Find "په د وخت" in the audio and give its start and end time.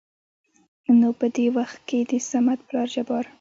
1.19-1.79